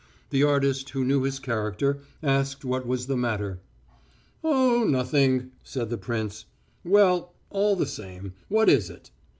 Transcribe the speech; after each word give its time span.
The 0.31 0.41
artist, 0.41 0.89
who 0.89 1.05
knew 1.05 1.21
his 1.21 1.37
character, 1.37 1.99
asked 2.23 2.65
what 2.65 2.87
was 2.87 3.05
the 3.05 3.15
matter. 3.15 3.59
"Oh, 4.43 4.83
nothing," 4.83 5.51
said 5.61 5.91
the 5.91 5.97
prince. 5.99 6.45
"Well, 6.83 7.35
but 7.51 7.55
all 7.55 7.75
the 7.75 7.85
same, 7.85 8.33
what 8.49 8.67
is 8.67 8.89
it?" 8.89 9.11